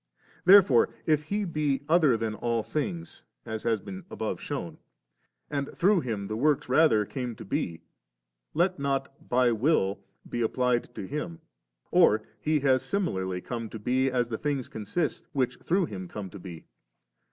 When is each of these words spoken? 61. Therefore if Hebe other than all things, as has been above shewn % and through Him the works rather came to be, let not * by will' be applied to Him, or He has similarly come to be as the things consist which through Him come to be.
61. 0.37 0.41
Therefore 0.45 0.89
if 1.05 1.29
Hebe 1.29 1.83
other 1.87 2.17
than 2.17 2.33
all 2.33 2.63
things, 2.63 3.23
as 3.45 3.61
has 3.61 3.79
been 3.79 4.03
above 4.09 4.41
shewn 4.41 4.79
% 5.13 5.51
and 5.51 5.69
through 5.77 5.99
Him 6.01 6.25
the 6.25 6.35
works 6.35 6.67
rather 6.67 7.05
came 7.05 7.35
to 7.35 7.45
be, 7.45 7.83
let 8.55 8.79
not 8.79 9.13
* 9.29 9.29
by 9.37 9.51
will' 9.51 9.99
be 10.27 10.41
applied 10.41 10.95
to 10.95 11.05
Him, 11.05 11.39
or 11.91 12.23
He 12.39 12.61
has 12.61 12.81
similarly 12.81 13.41
come 13.41 13.69
to 13.69 13.77
be 13.77 14.09
as 14.09 14.27
the 14.27 14.39
things 14.39 14.69
consist 14.69 15.27
which 15.33 15.57
through 15.57 15.85
Him 15.85 16.07
come 16.07 16.31
to 16.31 16.39
be. 16.39 16.65